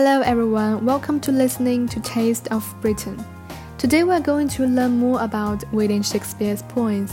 [0.00, 3.16] Hello everyone, welcome to listening to Taste of Britain.
[3.78, 7.10] Today we're going to learn more about William Shakespeare's poems.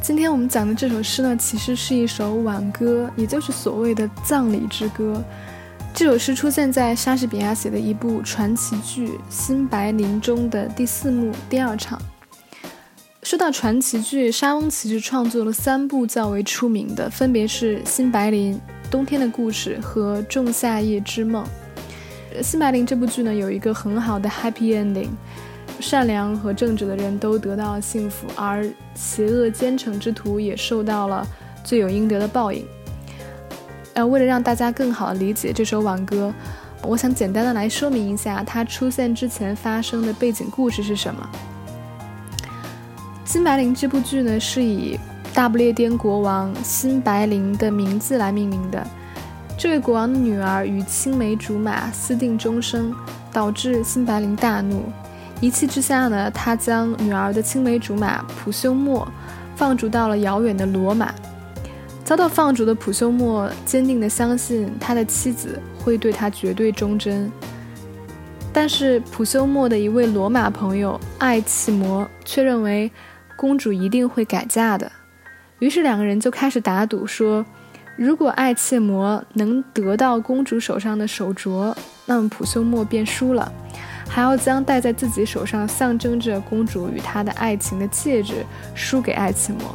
[0.00, 5.20] 今天我们讲的这首诗呢，其实是一首挽歌，也就是所谓的葬礼之歌。
[5.92, 12.00] 这首诗出现在莎士比亚写的一部传奇剧《新白林》中的第四幕第二场。
[13.24, 18.54] 说到传奇剧，莎翁其实创作了三部较为出名的，分别是《新白林》、
[18.90, 21.44] 《冬天的故事》和《仲夏夜之梦》。
[22.42, 25.08] 《新白林》这部剧呢，有一个很好的 happy ending，
[25.80, 31.26] 善良和正直的人都得到了幸福，而邪恶奸臣之徒也受到了
[31.64, 32.64] 罪有应得的报应。
[33.94, 36.32] 呃，为了让大家更好理解这首挽歌，
[36.82, 41.28] 我想简单的来说明一下它出现之前发生的背景故事是什么。
[43.32, 44.98] 《新白林》这部剧呢，是以
[45.36, 48.82] 大不列颠国王新白林的名字来命名的。
[49.58, 52.90] 这位国王的女儿与青梅竹马私定终生，
[53.30, 54.84] 导致新白林大怒。
[55.38, 59.06] 一气之下呢，他将女儿的青梅竹马普修莫
[59.54, 61.14] 放逐到了遥远的罗马。
[62.02, 67.30] 遭到放逐的普修莫坚定地相信他的妻子会对他绝对忠贞。
[68.54, 72.90] 但是普修莫的一位罗马朋友艾契摩却认为。
[73.38, 74.90] 公主一定会改嫁的，
[75.58, 77.44] 于是两个人就开始打赌，说
[77.96, 83.50] 如果爱切摩能得到公主手上的手镯，那么普修莫便输了，
[84.06, 89.74] 还要将戴在自己手上象征着公主与他的爱情的戒指输给爱切摩。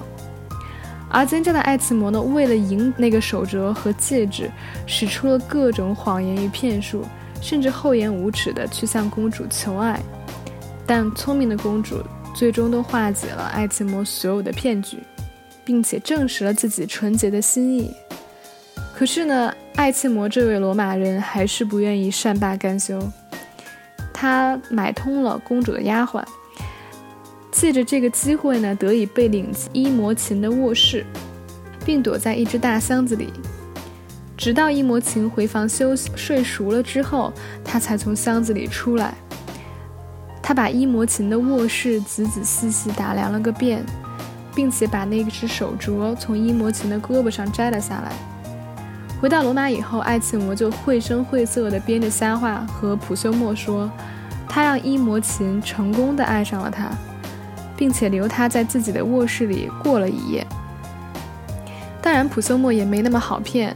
[1.10, 4.52] 而奸诈的爱切摩呢，为了赢那个手镯和戒指，
[4.86, 7.04] 使出了各种谎言与骗术，
[7.42, 10.00] 甚至厚颜无耻地去向公主求爱，
[10.86, 11.98] 但聪明的公主。
[12.34, 14.98] 最终都化解了爱切摩所有的骗局，
[15.64, 17.94] 并且证实了自己纯洁的心意。
[18.94, 23.00] 可是呢，爱切摩这位罗马人还是不愿意善罢甘休。
[24.14, 26.24] 他买通了公主的丫鬟，
[27.52, 31.04] 借着这个机会呢，得以被领进伊摩琴的卧室，
[31.84, 33.34] 并躲在一只大箱子里，
[34.38, 37.34] 直到伊摩琴回房休息睡熟了之后，
[37.66, 39.16] 他才从箱子里出来。
[40.44, 43.84] 他把伊摩琴的卧室仔仔细细打量了个遍，
[44.56, 48.12] 并且把那只手镯从伊摩琴的胳膊上摘了下来。
[49.20, 53.90] 回到罗马以后，爱契摩就绘声绘色地编着瞎话和普修莫说，
[54.50, 56.90] 他让伊摩琴成功地爱上了他，
[57.78, 60.46] 并且留他在自己的卧室里过了一夜。
[62.02, 63.72] 当然，普修莫也没那么好骗，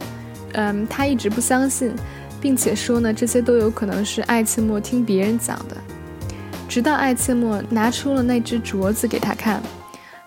[0.54, 1.94] 嗯，他一直不相信，
[2.40, 5.76] 并且说呢，这些都有可能是爱契莫听别人讲的。
[6.68, 9.62] 直到艾切莫拿出了那只镯子给他看，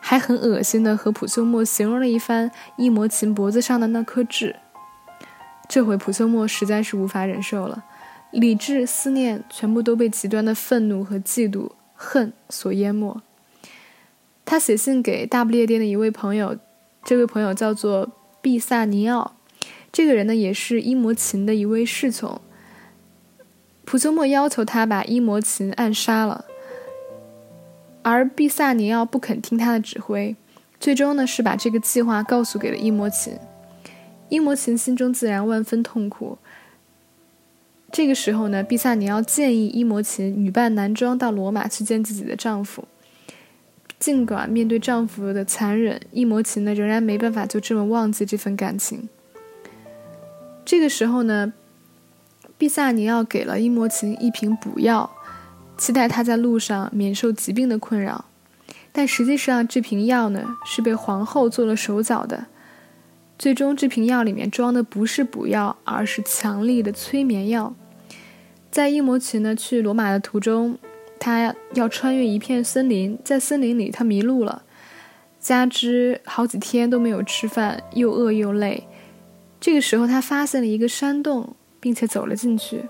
[0.10, 4.56] 还很恶心的和普修莫形容了一番伊摩琴脖子上的那颗痣。
[5.68, 7.84] 这回普修莫实在是无法忍受了，
[8.32, 13.22] 理智、思念全部都被极端的愤怒和嫉妒、恨所淹没。
[14.44, 16.58] 他写信给大不列颠的一位朋友，
[17.04, 19.36] 这位朋友叫做毕萨尼奥，
[19.92, 22.42] 这个人呢也是伊摩琴的一位侍从。
[23.86, 26.46] 普修莫要求他把伊摩琴暗杀了，
[28.02, 30.36] 而毕萨尼奥不肯听他的指挥，
[30.80, 33.38] 最终呢是把这个计划告诉给了伊摩琴。
[34.30, 36.38] 伊摩琴心中自然万分痛苦。
[37.92, 42.86] 这个时候呢，毕萨尼奥建议伊摩琴女扮男装到罗马去见自己的丈夫。
[44.00, 49.10] 尽管面对丈夫的残忍，伊摩琴呢仍然没办法就这么忘记这份感情。
[50.64, 51.54] 这个时候呢。
[52.58, 55.10] 毕萨尼奥给了伊摩琴一瓶补药，
[55.80, 58.26] 期待他在路上免受疾病的困扰。
[58.92, 62.46] 但实际上，这瓶药呢是被皇后做了手脚的。
[63.40, 67.74] 最终，这瓶药里面装的不是补药，而是强力的催眠药。
[68.70, 70.78] 在伊摩琴呢去罗马的途中，
[71.20, 74.62] 他要穿越一片森林，在森林里他迷路了，
[75.40, 78.86] 加之好几天都没有吃饭，又饿又累。
[79.60, 81.56] 这个时候，他发现了一个山洞。
[81.82, 82.84] 并且走了进去。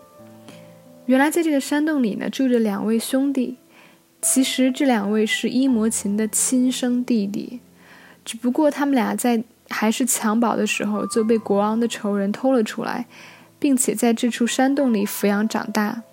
[1.10, 3.58] 原来在这个山洞里呢，住着两位兄弟。
[4.22, 7.62] 其实这两位是伊摩琴的亲生弟弟，
[8.24, 13.08] 只不过他们俩在还是襁褓的时候就被国王的仇人偷了出来，
[13.58, 16.04] 并且在这处山洞里抚养长大。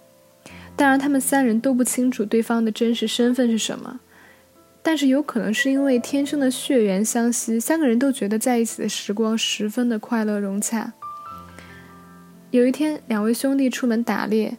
[0.74, 4.00] 当然，他们三人都不清楚对方的真实身份是什么，
[4.82, 10.94] 但是有可能是因为天生的血缘相吸，三个人都觉得在一起的时光十分的快乐融洽。
[12.50, 14.56] 有一天，两位兄弟出门打猎，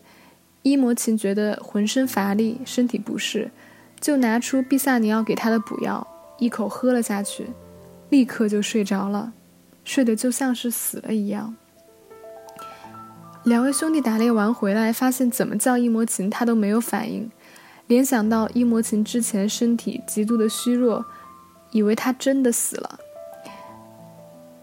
[0.69, 3.49] 伊摩琴觉得浑身乏力，身体不适，
[4.01, 6.05] 就拿出毕萨尼奥给他的补药，
[6.39, 7.47] 一口喝了下去，
[8.09, 9.31] 立刻就睡着了，
[9.85, 11.55] 睡得就像是死了一样。
[13.45, 17.31] 两位兄弟打猎完回来，发现怎么叫伊摩琴他都没有反应，
[17.87, 21.05] 联想到伊摩琴之前身体极度的虚弱，
[21.71, 22.99] 以为他真的死了。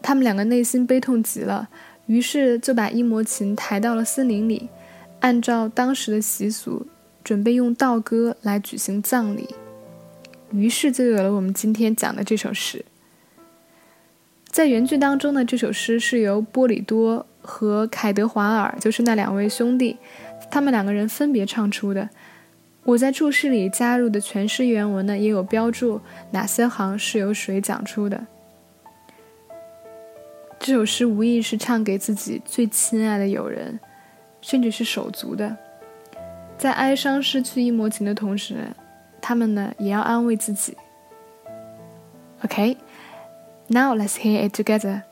[0.03, 1.71] 他们两个内心悲痛极了，
[2.05, 4.69] 于是就把伊摩琴抬到了森林里，
[5.25, 6.87] 按照当时的习俗，
[7.25, 9.49] 准备用道歌来举行葬礼。
[10.53, 12.85] 于是就有了我们今天讲的这首诗。
[14.45, 17.25] 在原句当中呢，这首诗是由波里多。
[17.41, 19.99] 和凯德华尔就是那两位兄弟，
[20.51, 22.11] 他们两个人分别唱出的。
[22.85, 26.01] 我在注释里加入的全诗原文呢，也有标注
[26.33, 28.27] 哪些行是由谁讲出的。
[30.59, 33.79] 这首诗无疑是唱给自己最亲爱的友人，
[34.44, 35.58] 甚至是手足的，
[36.58, 38.68] 在哀伤失去一模情的同时，
[39.22, 40.78] 他们呢也要安慰自己。
[42.44, 45.04] OK，now let's hear it together.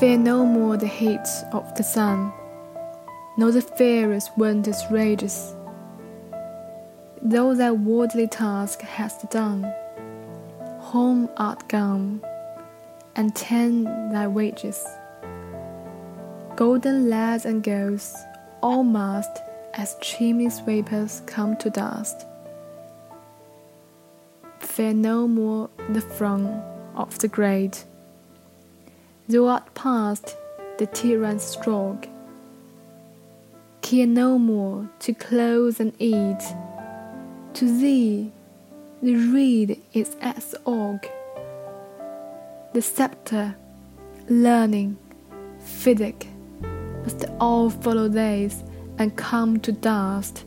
[0.00, 2.30] Fear no more the heat of the sun,
[3.36, 5.54] nor the fierce winter's rages.
[7.22, 9.72] Though thy worldly task hast done,
[10.89, 12.19] home art gone,
[13.15, 14.83] and tend thy wages.
[16.55, 18.15] Golden lads and girls
[18.63, 19.29] all must,
[19.75, 22.25] as chimney sweepers come to dust.
[24.61, 26.63] Fear no more the frown
[26.95, 27.85] of the great
[29.27, 30.35] Thou art past
[30.79, 32.07] the tyrant's stroke.
[33.83, 36.41] Care no more to clothe and eat.
[37.53, 38.31] To thee,
[39.01, 41.09] the reed is as org.
[42.73, 43.55] The sceptre,
[44.27, 44.97] learning,
[45.59, 46.27] physic,
[47.03, 48.63] must all follow these
[48.97, 50.45] and come to dust.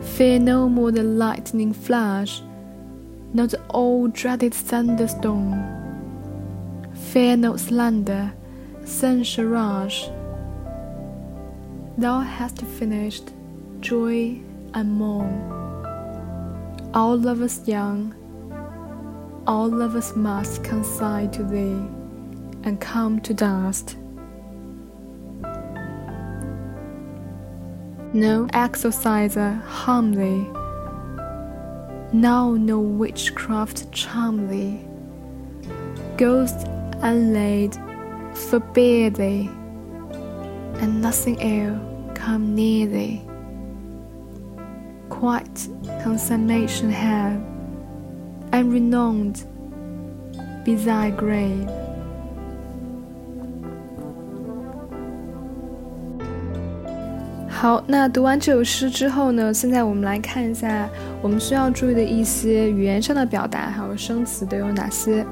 [0.00, 2.42] Fear no more the lightning flash,
[3.32, 5.78] nor the old dreaded thunderstorm
[6.98, 8.32] Fear no slander,
[8.84, 10.10] censurage.
[11.96, 13.30] Thou hast finished
[13.80, 14.38] joy
[14.74, 15.57] and mourn.
[16.94, 18.14] All lovers young,
[19.46, 21.76] all lovers must consign to thee
[22.64, 23.96] and come to dust.
[28.14, 30.46] No exorciser harm thee,
[32.16, 34.80] now no witchcraft charm thee.
[36.16, 36.64] Ghosts
[37.02, 37.76] unlaid,
[38.32, 39.50] forbear thee,
[40.80, 41.78] and nothing ill
[42.14, 43.27] come near thee.
[45.20, 45.68] Quite
[46.04, 47.40] consummation have,
[48.52, 49.42] and renowned
[50.64, 51.66] be thy grave.
[57.48, 59.52] 好，那读完这首诗之后呢？
[59.52, 60.88] 现在我们来看一下
[61.20, 65.26] 我们需要注意的一些语言上的表达，还有生词都有哪些。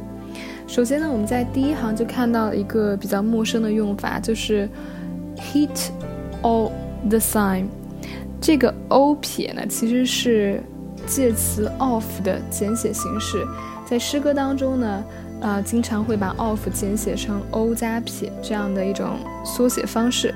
[0.67, 4.69] 首先呢，我们在第一行就看到了一个比较陌生的用法，就是
[5.37, 5.91] heat
[6.43, 6.73] all
[7.09, 7.69] the time。
[8.41, 10.63] 这个 o 撇呢，其实是
[11.07, 13.47] 介词 of 的简写形式。
[13.85, 15.05] 在诗歌当中呢，
[15.41, 20.35] 呃，经常会把 of 简写成 o 加撇这样的一种缩写方式。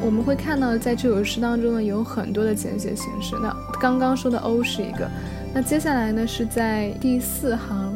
[0.00, 3.36] 我们会看到，在这首诗当中呢，有很多的简写形式。
[3.42, 5.08] 那刚刚说的 o 是一个，
[5.52, 7.94] 那接下来呢，是在第四行。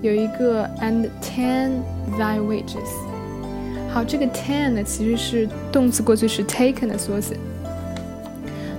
[0.00, 1.70] 有一个 and ten
[2.16, 2.88] thy wages。
[3.92, 7.36] 好，这个 ten 呢其实是动词过去式 taken 的缩写。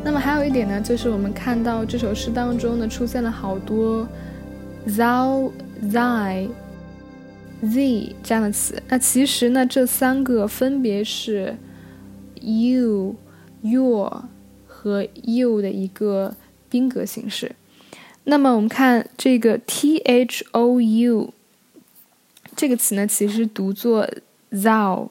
[0.10, 4.10] 那么还有一点呢，就是我们看到这首诗当中呢出现了好多
[4.88, 5.52] thou、
[5.84, 6.48] thy、
[7.62, 8.82] the 这样的词。
[8.88, 11.56] 那其实呢，这三个分别是
[12.42, 13.18] you、
[13.62, 14.24] your
[14.66, 16.36] 和 you 的一个
[16.72, 17.52] 宾格形式。
[18.24, 21.32] 那么我们看这个 t h o u
[22.56, 24.10] 这个词呢，其实读作
[24.52, 25.10] thou，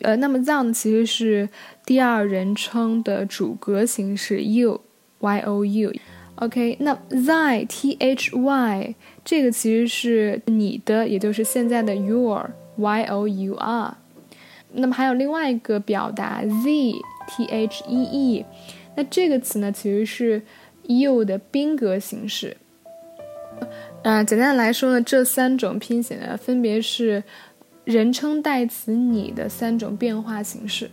[0.00, 1.48] 呃，那么 thou 呢其实是
[1.84, 4.80] 第二人称的主格形式 you
[5.20, 5.92] y o u。
[6.36, 13.96] OK，那 thy t h y 这个其实是你的，也就是现在的 your y o u r。
[14.72, 16.92] 那么还有另外一个表达 z
[17.26, 18.44] t h e e，
[18.96, 20.42] 那这个词呢其实是。
[20.90, 22.56] you 的宾格形式，
[24.02, 27.22] 嗯，简单的来说呢，这三种拼写呢，分别是
[27.88, 30.90] 人称代词你的三种变化形式。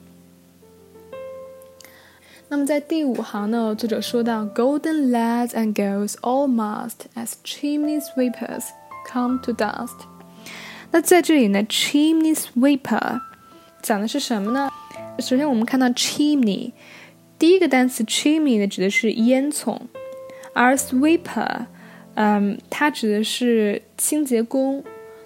[2.48, 8.68] 那么在第五行呢，作者说到，Golden lads and girls all must as chimney sweepers
[9.12, 10.06] come to dust。
[10.92, 13.20] 那在这里呢，chimney sweeper
[13.82, 14.70] 讲的是什么呢？
[15.20, 16.72] 首先我们看到 chimney。
[17.38, 19.82] 第一个单词 chimney 呢，指的是烟囱，
[20.54, 21.66] 而 sweeper，
[22.14, 24.82] 嗯，它指的是清洁工，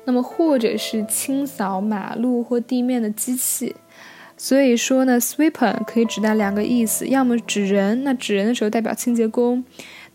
[0.09, 3.75] 那么或者是清扫马路或地面的机器。
[4.35, 9.63] 所以说呢，sweeper 可以指代两个意思，要么指人，那指人的时候代表清洁工。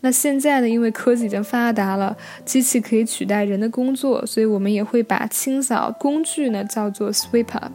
[0.01, 7.69] 那现在呢，因为科技已经发达了，机器可以取代人的工作，所以我们也会把清扫工具呢叫做 sweeper。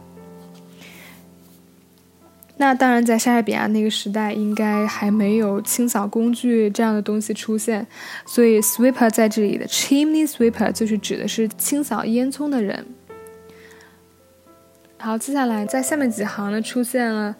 [2.61, 7.87] 那当然，在莎士比亚那个时代，应该还没有清扫工具这样的东西出现，
[8.23, 12.85] 所以 sweeper 在这里的 chimney sweeper 就是指的是清扫烟囱的人。
[14.99, 17.35] 好，接下来在下面几行呢，出现了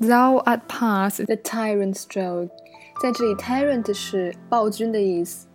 [0.00, 2.48] "Thou art past the tyrant stroke"，
[3.02, 5.46] 在这里 "tyrant" 是暴君的意思。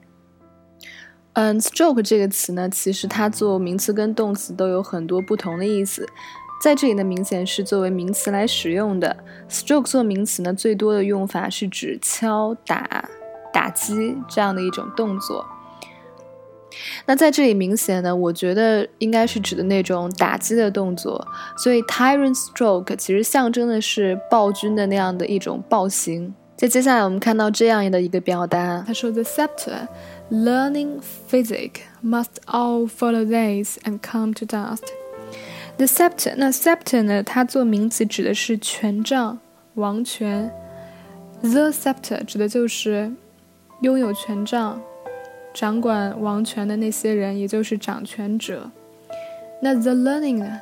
[1.33, 6.07] 嗯，"stroke" 这个词呢，其实它做名词跟动词都有很多不同的意思，
[6.61, 9.15] 在这里呢，明显是作为名词来使用的。
[9.49, 13.09] "stroke" 做名词呢，最多的用法是指敲打、
[13.53, 15.45] 打击这样的一种动作。
[17.05, 21.25] 那在这里明显呢，我觉得应该是指的那种打击的动作，
[21.57, 26.33] 所以 tyrant stroke 其实象征的是暴君的那样的一种暴行。
[26.55, 29.87] 在接下来我们看到这样的一个表达，他说 The scepter
[30.29, 30.99] learning
[31.29, 31.71] physic
[32.03, 34.83] must all follow this and come to dust.
[35.79, 39.39] The scepter，那 scepter 呢，它做名词指的是权杖、
[39.75, 40.51] 王权。
[41.41, 43.09] The scepter 指的就是
[43.81, 44.81] 拥有权杖。
[45.53, 48.69] 掌管王权的那些人，也就是掌权者。
[49.61, 50.59] 那 the learning 呢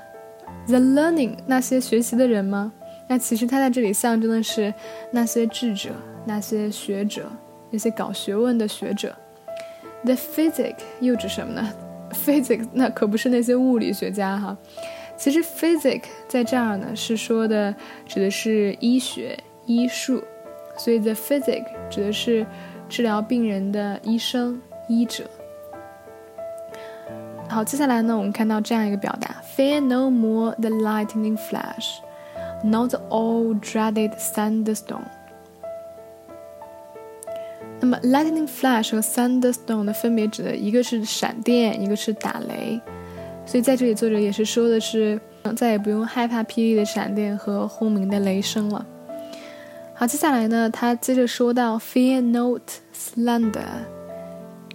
[0.67, 2.71] ？the learning 那些学习的人吗？
[3.09, 4.71] 那其实它在这里象征的是
[5.09, 5.89] 那些智者、
[6.25, 7.27] 那些学者、
[7.71, 9.15] 那些搞学问的学者。
[10.05, 11.74] The physic 又指什么呢
[12.12, 14.55] ？physics 那可不是那些物理学家哈。
[15.17, 17.74] 其实 physic 在这儿呢是说的
[18.05, 20.24] 指的是医学、医术，
[20.77, 22.45] 所以 the physic 指的是
[22.88, 24.62] 治疗病人的医生。
[24.89, 25.25] 医者。
[27.50, 31.97] 好，接下来呢，我们看到这样一个表达：Fear no more the lightning flash,
[32.63, 35.03] not all dreaded thunderstorm。
[37.81, 42.79] 那么，lightning flash 和 thunderstorm 呢，分别指的一个是闪电，一个是打雷。
[43.47, 45.19] 所以在这里，作者也是说的是，
[45.55, 48.85] 再也不用害怕霹雳的闪电和轰鸣的雷声了。
[49.95, 52.61] 好，接下来呢，他接着说到：Fear not
[52.93, 53.63] slander。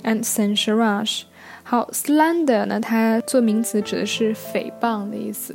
[0.04, 1.22] and censure rush。
[1.62, 5.54] 好，slander 呢，它做名词指的是诽谤的意思。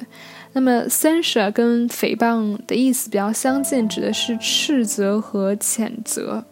[0.54, 6.46] 那么 censure 跟诽谤的意思比较相近，指的是斥责和谴责。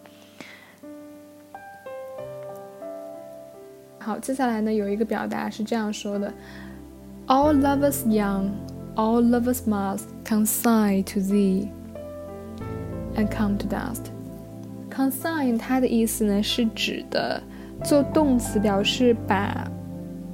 [4.05, 6.31] 好，接下来呢有一个表达是这样说的
[7.25, 8.51] ：All lovers young,
[8.95, 11.69] all lovers must consign to thee
[13.15, 14.11] and come to dust。
[14.95, 17.41] consign 它的意思呢是指的。
[17.83, 19.67] 做动词表示把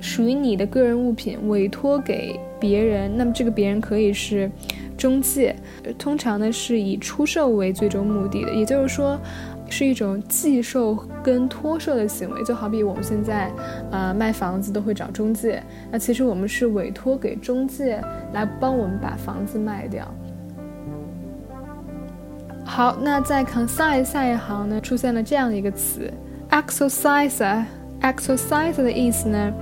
[0.02, 4.52] 属于你的个人物品委托给别人，那么这个别人可以是
[4.98, 5.56] 中介，
[5.98, 9.18] 通常呢是以出售为最终目的的，也就是说
[9.72, 12.44] 是一种寄售跟托售的行为。
[12.44, 13.52] 就好比我们现在
[13.90, 18.00] 啊卖房子都会找中介，那其实我们是委托给中介
[18.34, 20.06] 来帮我们把房子卖掉。
[22.64, 26.10] 好，那在 consign 下一行呢出现了这样一个词。
[26.52, 29.54] exercise，exercise 的意思呢，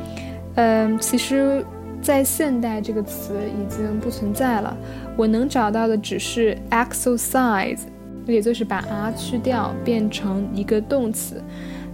[0.56, 1.64] 嗯，其实，
[2.02, 4.76] 在现代这个词已经不存在了。
[5.16, 7.82] 我能找到的只是 exercise，
[8.32, 11.42] 也就是把 r 去掉，变成一个动词。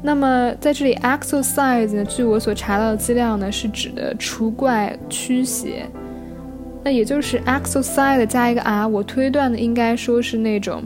[0.01, 5.85] 那么在这里，exercise 呢，据我所查到的资料呢，是指的除怪驱邪。
[6.83, 10.83] 那也就是 exercise 加一个 r，我推断的应该说是那种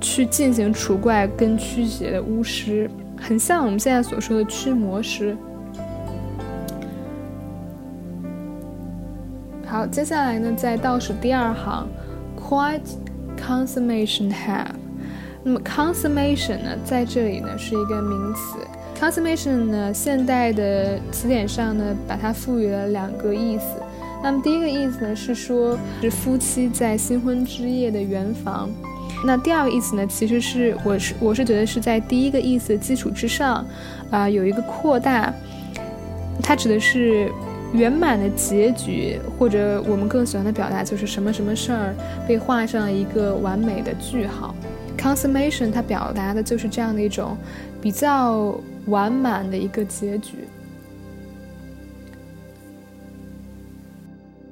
[0.00, 2.88] 去进行除怪跟驱邪的巫师。
[3.18, 5.36] 很像我们现在所说的驱魔师。
[9.66, 11.88] 好，接下来呢，在倒数第二行
[12.38, 12.80] ，quite
[13.46, 14.74] consummation have。
[15.44, 18.58] 那么 consummation 呢，在这里呢是一个名词。
[18.98, 23.66] consummation 呢，现代的词典上呢，把它赋予了两个意思。
[24.22, 28.68] 那么第一个意思呢，是说是夫妻在新婚之夜的圆房。
[29.24, 33.64] 那第二个意思呢，其实是我是我是觉得是在第一个意思的基础之上，
[34.10, 35.32] 啊，有一个扩大，
[36.42, 37.30] 它指的是
[37.76, 41.94] 圆满的结局，或者我们更喜欢的表达就是什么什么事儿
[42.26, 44.54] 被画上了一个完美的句号。
[44.96, 47.36] consummation 它表达的就是这样的一种
[47.82, 50.38] 比较完满的一个结局。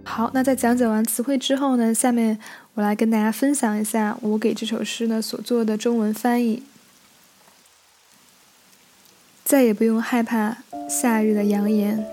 [0.05, 2.39] 好，那在讲解完词汇之后呢，下面。
[2.77, 6.65] 我来跟大家分享一下我给这首诗呢所做的中文翻译。
[9.45, 10.57] 再也不用害怕
[10.89, 12.05] 夏日的扬言，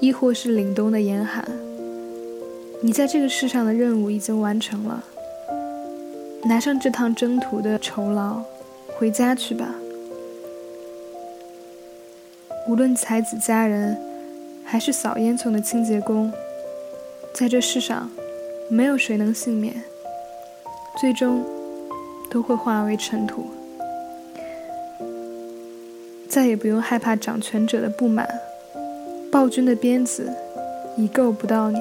[0.00, 1.44] 亦或是凛冬的严寒。
[2.80, 5.02] 你在这个世上的任务已经完成了，
[6.44, 8.42] 拿上这趟征途的酬劳，
[8.96, 9.74] 回家去吧。
[12.68, 13.98] 无论才子佳人，
[14.64, 16.32] 还是扫烟囱的清洁工，
[17.34, 18.08] 在这世上，
[18.68, 19.82] 没有谁能幸免，
[21.00, 21.44] 最终
[22.30, 23.46] 都会化为尘土。
[26.28, 28.28] 再也不用害怕掌权者的不满，
[29.30, 30.32] 暴君的鞭子
[30.96, 31.78] 已够不到你。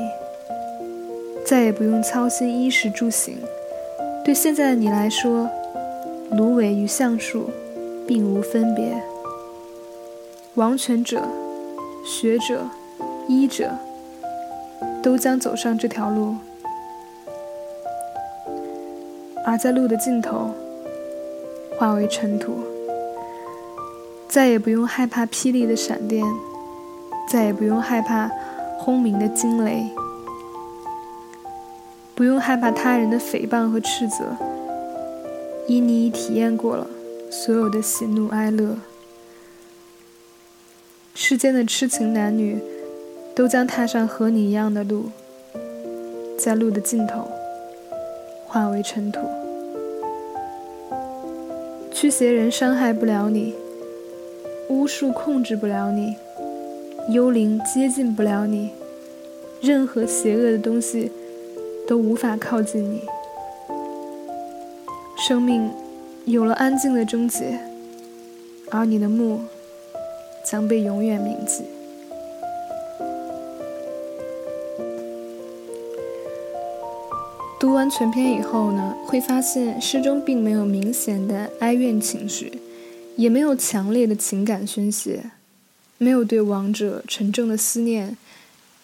[1.46, 3.38] 再也不用操心衣食住行，
[4.26, 5.50] 对现在的你来说，
[6.32, 7.50] 芦苇与橡树
[8.06, 9.02] 并无分别。
[10.56, 11.22] 王权者、
[12.06, 12.68] 学者、
[13.30, 13.72] 医者，
[15.02, 16.36] 都将走上这条路，
[19.46, 20.52] 而在路的尽头，
[21.78, 22.58] 化为尘土。
[24.28, 26.26] 再也不用害怕霹雳的闪电，
[27.28, 28.32] 再也不用害怕
[28.80, 29.90] 轰鸣的惊雷，
[32.16, 34.38] 不用害怕他人的诽谤和斥责，
[35.68, 36.88] 因你已体验过了
[37.30, 38.78] 所有的喜怒哀乐。
[41.14, 42.62] 世间的痴情男女，
[43.36, 45.12] 都将踏上和你一样的路，
[46.40, 47.28] 在路的尽头，
[48.46, 49.20] 化为尘土。
[51.92, 53.54] 驱邪人伤害不了你，
[54.70, 56.16] 巫术控制不了你，
[57.10, 58.70] 幽灵接近不了你，
[59.62, 61.12] 任何邪恶的东西
[61.88, 63.02] 都无法靠近你。
[65.18, 65.70] 生命
[66.26, 67.60] 有了安静的终结，
[68.70, 69.42] 而你的墓。
[70.50, 71.66] 将被永远铭记。
[77.60, 82.62] 读完全篇以后呢，会发现诗中并没有明显的哀怨情绪，
[83.18, 85.32] 也没有强烈的情感宣泄，
[85.98, 88.18] 没有对亡者沉重的思念，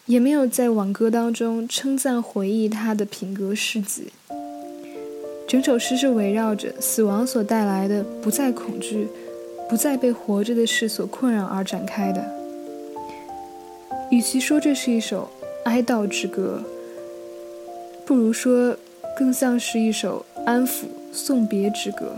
[0.06, 4.12] 也没有在挽歌当中称赞回忆他的品格事迹。
[5.46, 9.08] 整首诗是围绕着死亡所带来的不再恐惧。
[9.66, 12.22] 不再被活着的事所困扰而展开的。
[14.10, 15.30] 与其说这是一首
[15.64, 16.62] 哀悼之歌，
[18.04, 18.76] 不如说
[19.16, 22.14] 更像是一首安抚送别之歌。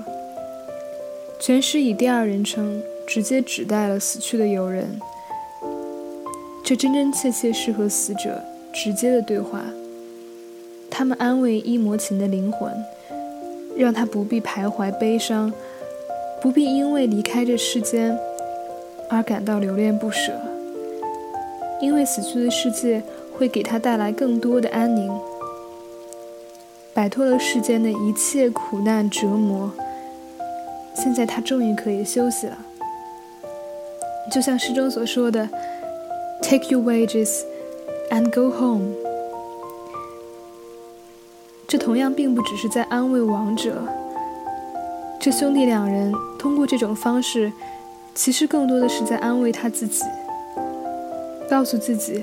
[1.39, 5.01] 全诗以第二人称直接指代了死去的友人，
[6.65, 8.43] 这真真切切是和死者
[8.73, 9.61] 直接的对话。
[10.91, 12.73] 他们安慰伊摩琴的灵魂，
[13.77, 15.53] 让他不必徘徊悲伤。
[16.43, 18.17] 不必因为离开这世间
[19.09, 20.39] 而感到留恋不舍，
[21.81, 23.03] 因为死去的世界
[23.37, 25.11] 会给他带来更多的安宁，
[26.93, 29.73] 摆脱了世间的一切苦难折磨。
[30.95, 32.59] 现在他终于可以休息了，
[34.31, 35.49] 就像诗中所说的
[36.43, 37.43] ：“Take your wages
[38.11, 38.95] and go home。”
[41.69, 43.83] 这同样并不只是在安慰亡者。
[45.19, 47.53] 这兄弟两人通过这种方式，
[48.15, 50.05] 其实更多的是在安慰他自己，
[51.51, 52.23] 告诉自己，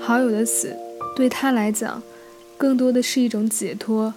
[0.00, 0.74] 好友的死
[1.14, 2.02] 对他来讲，
[2.56, 4.14] 更多的是一种解脱，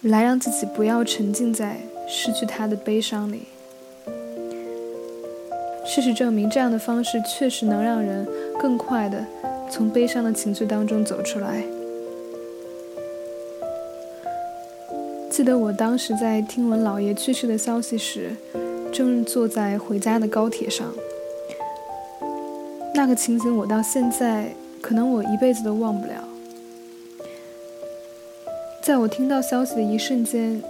[0.00, 3.42] 来让自己不要沉浸在失去他的悲伤里。
[5.94, 8.26] 事实证明，这样的方式确实能让人
[8.58, 9.22] 更快的
[9.70, 11.62] 从悲伤的情绪当中走出来。
[15.28, 18.34] 记得我当时在听闻姥爷去世的消息时，
[18.90, 20.90] 正坐在回家的高铁上。
[22.94, 26.26] 那个情景，我到现在可能我一辈子都忘不了。
[28.82, 30.62] 在我听到消息的一瞬间，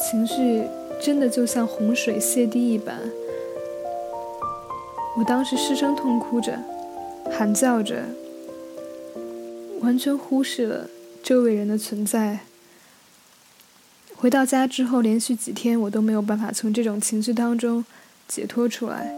[0.00, 0.62] 情绪
[1.02, 2.94] 真的就像洪水泻堤一般。
[5.20, 6.58] 我当时失声痛哭着，
[7.30, 8.04] 喊叫着，
[9.82, 10.88] 完全忽视了
[11.22, 12.38] 周围人的存在。
[14.16, 17.84] 回到家之后，连续几天我都没有办法从这种情绪当中
[18.26, 19.14] 解脱出来。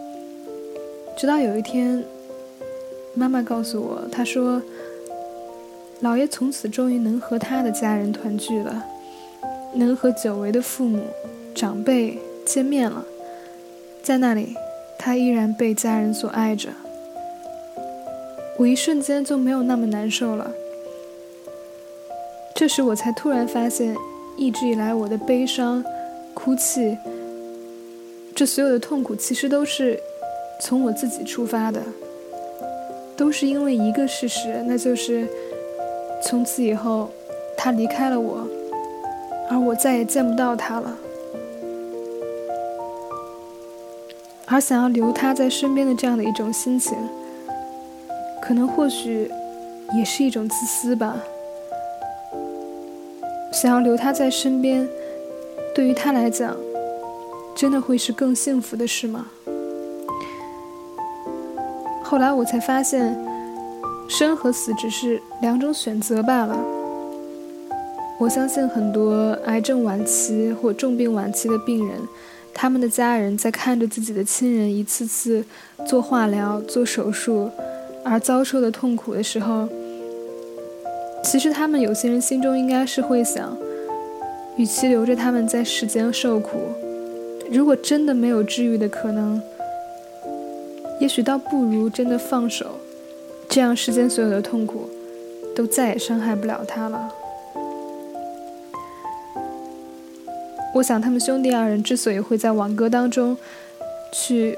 [1.17, 2.05] 直到有一天，
[3.15, 4.61] 妈妈告诉我，她说
[6.03, 8.85] ：“老爷从此终于能和他的家人团聚了，
[9.77, 11.05] 能和久违的父母、
[11.55, 13.05] 长辈见面了。
[14.03, 14.57] 在那里，
[15.03, 16.69] 他依然被家人所爱着。”
[18.57, 20.53] 我一瞬间就没有那么难受了。
[22.55, 23.97] 这时，我才突然发现。
[24.35, 25.85] 一直以来，我的悲伤、
[26.33, 26.97] 哭泣，
[28.35, 30.01] 这所有的痛苦，其实都是
[30.59, 31.83] 从我自己出发的，
[33.15, 35.29] 都是因为一个事实，那就是
[36.23, 37.11] 从此以后，
[37.59, 38.49] 他离开了我，
[39.51, 40.97] 而我再也见不到他了。
[44.53, 46.95] 而想要留他在身边的这样的一种心情，
[48.43, 49.31] 可能或许
[49.97, 51.17] 也是一种自私吧。
[53.51, 54.87] 想要留他在身边，
[55.75, 56.55] 对于他来讲，
[57.55, 59.25] 真的会是更幸福的事吗？
[62.03, 63.19] 后来我才发现，
[64.07, 66.59] 生和死只是两种选择罢了。
[68.19, 71.99] 我相信很多癌症晚期或重病晚期的病人，
[72.55, 75.45] 他们的家人在看着自己的亲人一次次
[75.87, 77.51] 做化疗、做手术
[78.05, 79.69] 而遭受的痛苦的时候，
[81.25, 83.57] 其实他们有些人心中应该是会想，
[84.57, 86.59] 与其留着他们在世间受苦，
[87.51, 89.41] 如果真的没有治愈的可能，
[91.01, 92.79] 也许倒不如真的放手，
[93.49, 94.89] 这样世间所有的痛苦，
[95.57, 97.13] 都再也伤害不了他了。
[100.75, 103.37] 我想他们兄弟二人之所以会在挽歌当中，
[104.13, 104.57] 去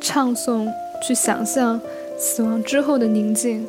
[0.00, 1.80] 唱诵、去想象
[2.18, 3.66] 死亡之后的宁静。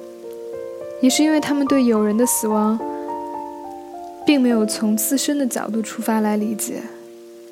[1.02, 2.80] 也是因为他们对友人的死亡，
[4.24, 6.84] 并没有从自身的角度出发来理解，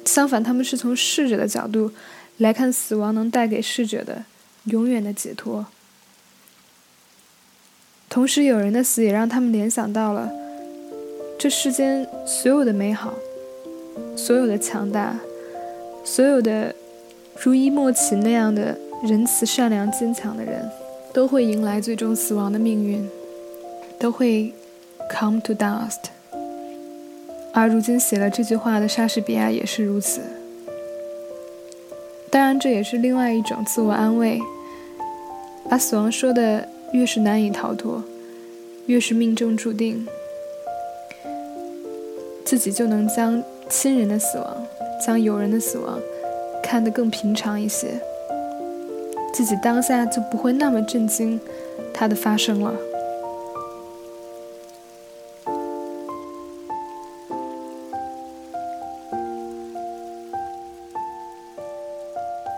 [0.05, 1.91] 相反，他们是从逝者的角度
[2.37, 4.23] 来看死亡能带给逝者的
[4.65, 5.65] 永远的解脱。
[8.07, 10.29] 同时，友人的死也让他们联想到了
[11.39, 13.15] 这世间所有的美好，
[14.19, 15.17] 所有的强大，
[16.03, 16.75] 所有的
[17.41, 20.69] 如伊莫奇那样的仁慈、善良、坚强的人，
[21.13, 23.09] 都会迎来最终死亡的命运。
[23.99, 24.53] 都会
[25.11, 26.07] come to dust，
[27.51, 30.21] 而如今写了这句话的莎士比亚也是如此。
[32.29, 34.39] 当然，这也是另外一种自我安慰，
[35.69, 38.01] 把死亡说的越是难以逃脱，
[38.85, 40.07] 越是命中注定，
[42.45, 44.57] 自己就能将亲人的死亡、
[45.05, 45.99] 将友人的死亡
[46.61, 48.01] 看得更平常一些，
[49.31, 51.39] 自己当下就不会那么震惊
[51.93, 52.73] 它的发生了。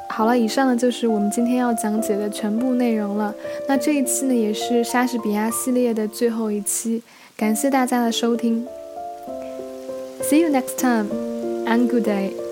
[0.09, 3.33] 好了，以上呢就是我们今天要讲解的全部内容了。
[3.67, 7.01] 那这一期呢也是莎士比亚系列的最后一期，
[7.35, 8.67] 感谢大家的收听。
[10.31, 11.11] See you next time
[11.67, 12.50] and good day.